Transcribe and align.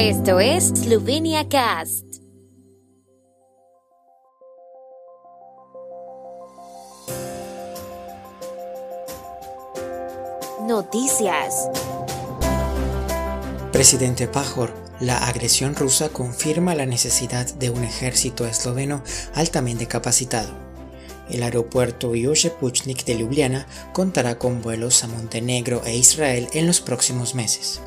Esto 0.00 0.38
es 0.38 0.68
Slovenia 0.68 1.48
Cast. 1.48 2.04
Noticias. 10.68 11.68
Presidente 13.72 14.28
Pajor, 14.28 14.72
la 15.00 15.26
agresión 15.26 15.74
rusa 15.74 16.10
confirma 16.10 16.76
la 16.76 16.86
necesidad 16.86 17.52
de 17.54 17.70
un 17.70 17.82
ejército 17.82 18.46
esloveno 18.46 19.02
altamente 19.34 19.88
capacitado. 19.88 20.50
El 21.28 21.42
aeropuerto 21.42 22.12
Jože 22.14 22.52
de 23.04 23.14
Ljubljana 23.16 23.66
contará 23.92 24.38
con 24.38 24.62
vuelos 24.62 25.02
a 25.02 25.08
Montenegro 25.08 25.82
e 25.84 25.96
Israel 25.96 26.46
en 26.52 26.68
los 26.68 26.80
próximos 26.80 27.34
meses. 27.34 27.80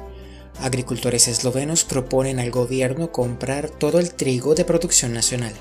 Agricultores 0.62 1.28
eslovenos 1.28 1.86
proponen 1.86 2.40
al 2.40 2.52
gobierno 2.52 3.12
comprar 3.12 3.72
todo 3.72 3.98
el 4.00 4.14
trigo 4.14 4.54
de 4.54 4.64
producción 4.64 5.12
nacional. 5.12 5.54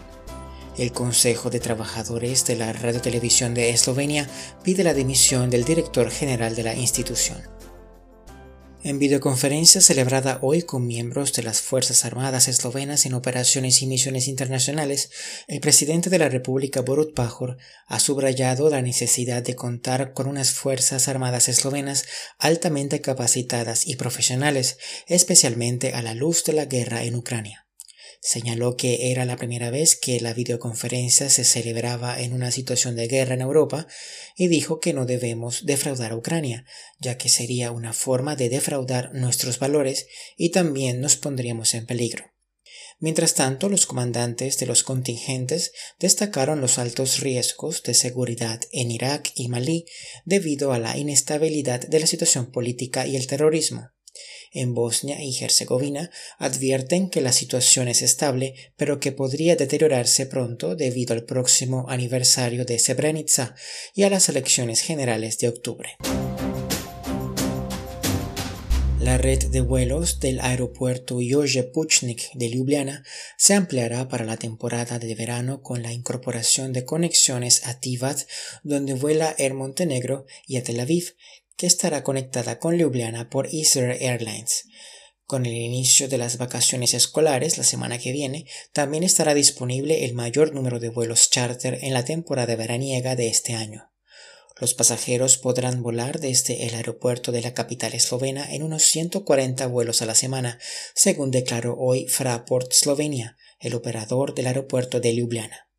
El 0.77 0.93
Consejo 0.93 1.49
de 1.49 1.59
Trabajadores 1.59 2.45
de 2.45 2.57
la 2.57 2.73
Radiotelevisión 2.75 3.55
de 3.55 3.71
Eslovenia 3.71 4.29
pide 4.63 4.85
la 4.85 4.93
dimisión 4.93 5.49
del 5.49 5.65
director 5.65 6.11
general 6.11 6.55
de 6.55 6.65
la 6.65 6.75
institución. 6.75 7.39
En 8.83 8.99
videoconferencia 8.99 9.83
celebrada 9.83 10.39
hoy 10.41 10.63
con 10.63 10.87
miembros 10.87 11.35
de 11.35 11.43
las 11.43 11.61
Fuerzas 11.61 12.07
Armadas 12.07 12.49
eslovenas 12.49 13.05
en 13.05 13.13
operaciones 13.13 13.83
y 13.83 13.87
misiones 13.87 14.27
internacionales, 14.27 15.11
el 15.49 15.61
presidente 15.61 16.09
de 16.09 16.19
la 16.19 16.31
República 16.31 16.81
Borut 16.81 17.15
Pajor 17.15 17.59
ha 17.87 18.01
subrayado 18.01 18.71
la 18.71 18.81
necesidad 18.81 19.43
de 19.43 19.55
contar 19.55 20.15
con 20.15 20.27
unas 20.27 20.53
Fuerzas 20.53 21.09
Armadas 21.09 21.51
eslovenas 21.51 22.07
altamente 22.39 23.03
capacitadas 23.03 23.87
y 23.87 23.97
profesionales, 23.97 24.79
especialmente 25.07 25.93
a 25.93 26.01
la 26.01 26.15
luz 26.15 26.43
de 26.45 26.55
la 26.55 26.65
guerra 26.65 27.03
en 27.03 27.17
Ucrania. 27.17 27.70
Señaló 28.21 28.77
que 28.77 29.11
era 29.11 29.25
la 29.25 29.37
primera 29.37 29.71
vez 29.71 29.97
que 29.97 30.21
la 30.21 30.35
videoconferencia 30.35 31.31
se 31.31 31.45
celebraba 31.45 32.21
en 32.21 32.33
una 32.33 32.51
situación 32.51 32.97
de 32.97 33.09
guerra 33.09 33.35
en 33.35 33.41
Europa 33.41 33.87
y 34.37 34.49
dijo 34.49 34.81
que 34.81 34.93
no 34.93 35.07
debemos 35.07 35.65
defraudar 35.65 36.13
a 36.13 36.17
Ucrania, 36.17 36.65
ya 36.99 37.17
que 37.17 37.29
sería 37.29 37.71
una 37.71 37.93
forma 37.93 38.37
de 38.37 38.49
defraudar 38.49 39.15
nuestros 39.15 39.59
valores 39.59 40.07
y 40.37 40.51
también 40.51 41.01
nos 41.01 41.17
pondríamos 41.17 41.75
en 41.75 41.87
peligro. 41.87 42.25
Mientras 42.99 43.33
tanto, 43.35 43.71
los 43.71 43.87
comandantes 43.87 44.59
de 44.59 44.67
los 44.67 44.83
contingentes 44.83 45.73
destacaron 45.99 46.61
los 46.61 46.79
altos 46.79 47.21
riesgos 47.21 47.83
de 47.83 47.95
seguridad 47.95 48.61
en 48.73 48.91
Irak 48.91 49.33
y 49.35 49.49
Malí 49.49 49.87
debido 50.27 50.73
a 50.73 50.79
la 50.79 50.99
inestabilidad 50.99 51.81
de 51.81 52.01
la 52.01 52.07
situación 52.07 52.53
política 52.53 53.07
y 53.07 53.17
el 53.17 53.27
terrorismo 53.27 53.89
en 54.53 54.75
Bosnia 54.75 55.23
y 55.23 55.37
Herzegovina 55.43 56.11
advierten 56.39 57.11
que 57.11 57.21
la 57.21 57.33
situación 57.33 57.89
es 57.89 58.03
estable, 58.03 58.55
pero 58.77 59.01
que 59.01 59.13
podría 59.13 59.57
deteriorarse 59.57 60.27
pronto 60.27 60.77
debido 60.77 61.15
al 61.15 61.25
próximo 61.25 61.87
aniversario 61.89 62.65
de 62.65 62.79
Srebrenica 62.79 63.55
y 63.95 64.03
a 64.03 64.11
las 64.11 64.29
elecciones 64.29 64.81
generales 64.81 65.39
de 65.39 65.49
octubre. 65.49 65.97
La 69.01 69.17
red 69.17 69.47
de 69.47 69.63
vuelos 69.63 70.21
del 70.21 70.41
aeropuerto 70.41 71.21
Jože 71.27 71.63
Puchnik 71.63 72.31
de 72.35 72.51
Ljubljana 72.51 73.03
se 73.39 73.55
ampliará 73.55 74.09
para 74.09 74.27
la 74.27 74.37
temporada 74.37 74.99
de 74.99 75.15
verano 75.15 75.63
con 75.63 75.83
la 75.83 75.91
incorporación 75.91 76.75
de 76.75 76.85
conexiones 76.85 77.67
a 77.67 77.81
Tivat, 77.81 78.21
donde 78.63 78.93
vuela 78.93 79.35
Air 79.39 79.55
Montenegro, 79.55 80.27
y 80.47 80.59
a 80.59 80.63
Tel 80.63 80.81
Aviv, 80.81 81.15
que 81.61 81.67
estará 81.67 82.03
conectada 82.03 82.59
con 82.59 82.79
Ljubljana 82.79 83.29
por 83.29 83.53
Israel 83.53 83.99
Airlines. 84.01 84.65
Con 85.27 85.45
el 85.45 85.53
inicio 85.53 86.09
de 86.09 86.17
las 86.17 86.39
vacaciones 86.39 86.95
escolares 86.95 87.59
la 87.59 87.65
semana 87.65 87.99
que 87.99 88.13
viene, 88.13 88.47
también 88.73 89.03
estará 89.03 89.35
disponible 89.35 90.07
el 90.07 90.15
mayor 90.15 90.55
número 90.55 90.81
de 90.81 90.89
vuelos 90.89 91.29
charter 91.29 91.81
en 91.83 91.93
la 91.93 92.03
temporada 92.03 92.57
veraniega 92.57 93.15
de 93.15 93.29
este 93.29 93.53
año. 93.53 93.93
Los 94.59 94.73
pasajeros 94.73 95.37
podrán 95.37 95.83
volar 95.83 96.19
desde 96.19 96.67
el 96.67 96.75
aeropuerto 96.75 97.31
de 97.31 97.43
la 97.43 97.53
capital 97.53 97.93
eslovena 97.93 98.51
en 98.51 98.63
unos 98.63 98.85
140 98.85 99.67
vuelos 99.67 100.01
a 100.01 100.07
la 100.07 100.15
semana, 100.15 100.59
según 100.95 101.31
declaró 101.31 101.77
hoy 101.79 102.09
Fraport 102.09 102.73
Slovenia, 102.73 103.37
el 103.59 103.75
operador 103.75 104.35
del 104.35 104.47
aeropuerto 104.47 104.99
de 104.99 105.13
Ljubljana. 105.13 105.70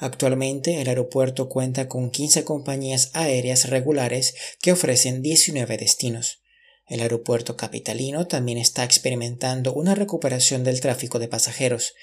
Actualmente 0.00 0.80
el 0.80 0.88
aeropuerto 0.88 1.50
cuenta 1.50 1.86
con 1.86 2.10
15 2.10 2.42
compañías 2.42 3.10
aéreas 3.12 3.68
regulares 3.68 4.34
que 4.62 4.72
ofrecen 4.72 5.20
19 5.20 5.76
destinos. 5.76 6.40
El 6.86 7.00
aeropuerto 7.00 7.56
capitalino 7.58 8.26
también 8.26 8.56
está 8.56 8.82
experimentando 8.82 9.74
una 9.74 9.94
recuperación 9.94 10.64
del 10.64 10.80
tráfico 10.80 11.18
de 11.18 11.28
pasajeros. 11.28 11.94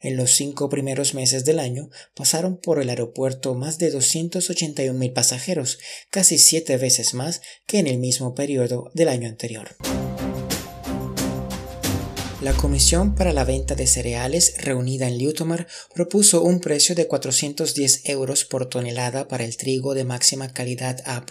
En 0.00 0.18
los 0.18 0.32
cinco 0.32 0.68
primeros 0.68 1.14
meses 1.14 1.46
del 1.46 1.58
año 1.58 1.88
pasaron 2.14 2.58
por 2.58 2.78
el 2.78 2.90
aeropuerto 2.90 3.54
más 3.54 3.78
de 3.78 3.90
281.000 3.90 5.12
pasajeros, 5.14 5.78
casi 6.10 6.36
siete 6.36 6.76
veces 6.76 7.14
más 7.14 7.40
que 7.66 7.78
en 7.78 7.86
el 7.86 7.96
mismo 7.96 8.34
periodo 8.34 8.90
del 8.92 9.08
año 9.08 9.28
anterior. 9.28 9.74
La 12.46 12.56
Comisión 12.56 13.16
para 13.16 13.32
la 13.32 13.42
Venta 13.42 13.74
de 13.74 13.88
Cereales 13.88 14.54
reunida 14.58 15.08
en 15.08 15.18
Ljutomar 15.18 15.66
propuso 15.92 16.44
un 16.44 16.60
precio 16.60 16.94
de 16.94 17.08
410 17.08 18.08
euros 18.08 18.44
por 18.44 18.66
tonelada 18.66 19.26
para 19.26 19.42
el 19.42 19.56
trigo 19.56 19.94
de 19.94 20.04
máxima 20.04 20.52
calidad 20.52 21.02
A+, 21.06 21.26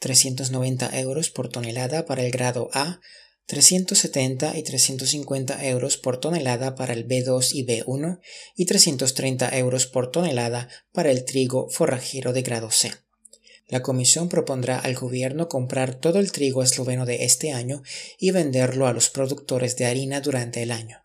390 0.00 0.98
euros 0.98 1.30
por 1.30 1.48
tonelada 1.48 2.06
para 2.06 2.24
el 2.24 2.32
grado 2.32 2.70
A, 2.72 2.98
370 3.46 4.58
y 4.58 4.64
350 4.64 5.64
euros 5.64 5.96
por 5.96 6.18
tonelada 6.18 6.74
para 6.74 6.92
el 6.92 7.06
B2 7.06 7.50
y 7.52 7.64
B1 7.64 8.18
y 8.56 8.66
330 8.66 9.56
euros 9.58 9.86
por 9.86 10.10
tonelada 10.10 10.68
para 10.90 11.12
el 11.12 11.24
trigo 11.24 11.68
forrajero 11.70 12.32
de 12.32 12.42
grado 12.42 12.72
C. 12.72 12.90
La 13.68 13.82
Comisión 13.82 14.28
propondrá 14.28 14.78
al 14.78 14.94
Gobierno 14.94 15.48
comprar 15.48 15.96
todo 15.96 16.20
el 16.20 16.30
trigo 16.30 16.62
esloveno 16.62 17.04
de 17.04 17.24
este 17.24 17.50
año 17.50 17.82
y 18.16 18.30
venderlo 18.30 18.86
a 18.86 18.92
los 18.92 19.10
productores 19.10 19.76
de 19.76 19.86
harina 19.86 20.20
durante 20.20 20.62
el 20.62 20.70
año. 20.70 21.02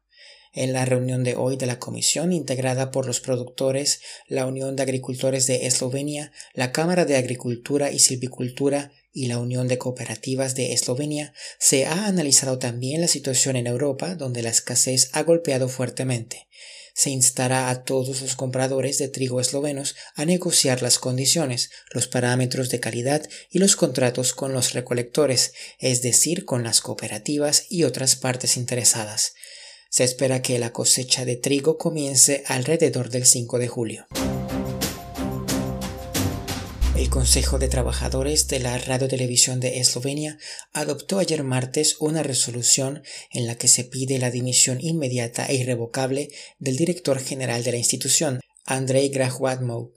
En 0.54 0.74
la 0.74 0.86
reunión 0.86 1.24
de 1.24 1.36
hoy 1.36 1.56
de 1.56 1.66
la 1.66 1.80
Comisión, 1.80 2.34
integrada 2.34 2.92
por 2.92 3.08
los 3.08 3.20
productores, 3.20 4.02
la 4.28 4.46
Unión 4.46 4.76
de 4.76 4.84
Agricultores 4.84 5.48
de 5.48 5.66
Eslovenia, 5.66 6.34
la 6.54 6.72
Cámara 6.72 7.06
de 7.06 7.16
Agricultura 7.16 7.92
y 7.92 7.98
Silvicultura 7.98 8.92
y 9.12 9.26
la 9.26 9.40
Unión 9.40 9.68
de 9.68 9.80
Cooperativas 9.80 10.54
de 10.54 10.74
Eslovenia, 10.74 11.34
se 11.58 11.86
ha 11.86 12.06
analizado 12.06 12.60
también 12.60 13.02
la 13.02 13.08
situación 13.08 13.56
en 13.56 13.66
Europa, 13.66 14.14
donde 14.14 14.44
la 14.44 14.50
escasez 14.50 15.10
ha 15.14 15.24
golpeado 15.24 15.68
fuertemente 15.68 16.48
se 17.02 17.10
instará 17.10 17.72
a 17.72 17.84
todos 17.84 18.22
los 18.22 18.36
compradores 18.36 19.00
de 19.00 19.08
trigo 19.08 19.42
eslovenos 19.42 19.96
a 20.14 20.24
negociar 20.24 20.84
las 20.84 21.00
condiciones, 21.00 21.72
los 21.90 22.08
parámetros 22.08 22.70
de 22.70 22.80
calidad 22.80 23.28
y 23.50 23.58
los 23.58 23.76
contratos 23.76 24.34
con 24.34 24.54
los 24.54 24.74
recolectores, 24.74 25.54
es 25.80 26.04
decir, 26.04 26.46
con 26.46 26.64
las 26.64 26.80
cooperativas 26.80 27.66
y 27.70 27.86
otras 27.86 28.16
partes 28.16 28.56
interesadas. 28.56 29.34
Se 29.90 30.04
espera 30.04 30.44
que 30.44 30.60
la 30.60 30.74
cosecha 30.74 31.26
de 31.26 31.38
trigo 31.38 31.80
comience 31.80 32.44
alrededor 32.46 33.10
del 33.10 33.26
5 33.26 33.58
de 33.58 33.68
julio. 33.68 34.06
El 37.02 37.10
Consejo 37.10 37.58
de 37.58 37.68
Trabajadores 37.68 38.48
de 38.48 38.60
la 38.60 38.78
Radiotelevisión 38.78 39.60
de 39.60 39.80
Eslovenia 39.80 40.38
adoptó 40.72 41.18
ayer 41.18 41.44
martes 41.44 41.96
una 42.00 42.22
resolución 42.22 43.02
en 43.32 43.48
la 43.48 43.56
que 43.56 43.68
se 43.68 43.84
pide 43.84 44.20
la 44.20 44.30
dimisión 44.30 44.78
inmediata 44.80 45.48
e 45.48 45.56
irrevocable 45.56 46.30
del 46.60 46.78
director 46.78 47.18
general 47.20 47.64
de 47.64 47.72
la 47.72 47.80
institución, 47.80 48.40
Andrei 48.66 49.10
Grahuadmov. 49.10 49.94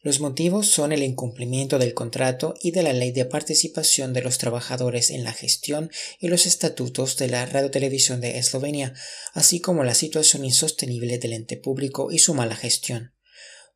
Los 0.00 0.20
motivos 0.20 0.68
son 0.68 0.92
el 0.92 1.02
incumplimiento 1.02 1.78
del 1.78 1.92
contrato 1.92 2.54
y 2.62 2.70
de 2.70 2.84
la 2.84 2.94
ley 2.94 3.12
de 3.12 3.26
participación 3.26 4.14
de 4.14 4.22
los 4.22 4.38
trabajadores 4.38 5.10
en 5.10 5.24
la 5.24 5.34
gestión 5.34 5.90
y 6.20 6.28
los 6.28 6.46
estatutos 6.46 7.18
de 7.18 7.28
la 7.28 7.44
radiotelevisión 7.44 8.22
de 8.22 8.38
Eslovenia, 8.38 8.94
así 9.34 9.60
como 9.60 9.84
la 9.84 9.94
situación 9.94 10.42
insostenible 10.42 11.18
del 11.18 11.34
ente 11.34 11.58
público 11.58 12.10
y 12.10 12.18
su 12.18 12.32
mala 12.32 12.56
gestión. 12.56 13.12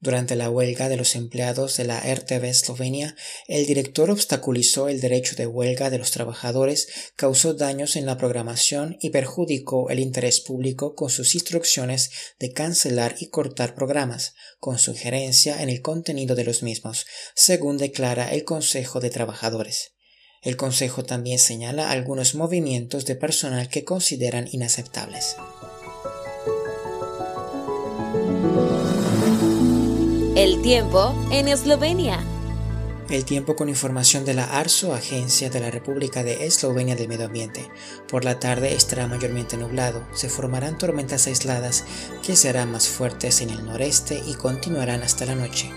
Durante 0.03 0.35
la 0.35 0.49
huelga 0.49 0.89
de 0.89 0.97
los 0.97 1.15
empleados 1.15 1.77
de 1.77 1.85
la 1.85 2.01
RTV 2.01 2.45
Eslovenia, 2.47 3.17
el 3.49 3.67
director 3.67 4.11
obstaculizó 4.11 4.89
el 4.89 4.99
derecho 4.99 5.37
de 5.37 5.47
huelga 5.47 5.91
de 5.91 5.99
los 5.99 6.11
trabajadores, 6.11 6.89
causó 7.17 7.53
daños 7.53 7.97
en 7.97 8.07
la 8.07 8.17
programación 8.17 8.97
y 9.03 9.11
perjudicó 9.11 9.91
el 9.91 9.99
interés 9.99 10.41
público 10.41 10.95
con 10.95 11.11
sus 11.11 11.35
instrucciones 11.35 12.11
de 12.39 12.51
cancelar 12.51 13.17
y 13.21 13.27
cortar 13.27 13.75
programas, 13.75 14.35
con 14.59 14.79
sugerencia 14.79 15.63
en 15.63 15.69
el 15.69 15.83
contenido 15.83 16.35
de 16.35 16.45
los 16.45 16.63
mismos, 16.63 17.05
según 17.35 17.77
declara 17.77 18.33
el 18.33 18.45
Consejo 18.45 19.01
de 19.01 19.11
Trabajadores. 19.11 19.93
El 20.41 20.57
Consejo 20.57 21.05
también 21.05 21.39
señala 21.39 21.91
algunos 21.91 22.35
movimientos 22.35 23.05
de 23.05 23.17
personal 23.17 23.69
que 23.69 23.85
consideran 23.85 24.49
inaceptables. 24.51 25.37
El 30.41 30.63
tiempo 30.63 31.15
en 31.31 31.49
Eslovenia. 31.49 32.19
El 33.11 33.27
tiempo 33.27 33.57
con 33.57 33.69
información 33.69 34.25
de 34.25 34.33
la 34.33 34.45
ARSO, 34.59 34.95
Agencia 34.95 35.51
de 35.51 35.61
la 35.61 35.71
República 35.71 36.23
de 36.23 36.47
Eslovenia 36.47 36.97
del 36.97 37.09
Medio 37.09 37.27
Ambiente. 37.27 37.69
Por 38.09 38.25
la 38.25 38.41
tarde 38.41 38.75
estará 38.75 39.07
mayormente 39.07 39.59
nublado, 39.59 40.03
se 40.15 40.31
formarán 40.31 40.79
tormentas 40.79 41.27
aisladas 41.27 41.85
que 42.23 42.37
serán 42.37 42.73
más 42.73 42.89
fuertes 42.89 43.43
en 43.43 43.51
el 43.51 43.67
noreste 43.67 44.23
y 44.27 44.33
continuarán 44.33 45.03
hasta 45.03 45.27
la 45.27 45.35
noche. 45.35 45.71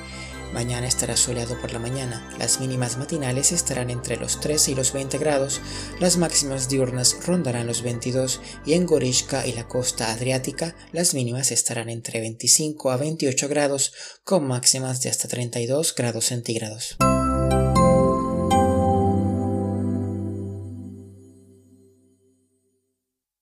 Mañana 0.53 0.87
estará 0.87 1.17
soleado 1.17 1.59
por 1.59 1.73
la 1.73 1.79
mañana, 1.79 2.29
las 2.37 2.59
mínimas 2.59 2.97
matinales 2.97 3.51
estarán 3.51 3.89
entre 3.89 4.17
los 4.17 4.39
13 4.39 4.71
y 4.71 4.75
los 4.75 4.93
20 4.93 5.17
grados, 5.17 5.61
las 5.99 6.17
máximas 6.17 6.69
diurnas 6.69 7.17
rondarán 7.25 7.65
los 7.65 7.81
22 7.81 8.39
y 8.63 8.73
en 8.73 8.85
Gorishka 8.85 9.47
y 9.47 9.53
la 9.53 9.67
costa 9.67 10.11
adriática 10.11 10.75
las 10.91 11.15
mínimas 11.15 11.51
estarán 11.51 11.89
entre 11.89 12.19
25 12.19 12.91
a 12.91 12.97
28 12.97 13.49
grados 13.49 13.93
con 14.23 14.47
máximas 14.47 15.01
de 15.01 15.09
hasta 15.09 15.27
32 15.27 15.95
grados 15.95 16.25
centígrados. 16.25 16.97